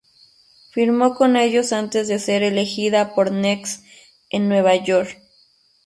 Firmó 0.71 1.13
con 1.13 1.37
ellos 1.37 1.71
antes 1.71 2.07
de 2.07 2.17
ser 2.17 2.41
elegida 2.41 3.13
por 3.13 3.31
Next 3.31 3.83
en 4.31 4.47
Nueva 4.49 4.73
York. 4.75 5.15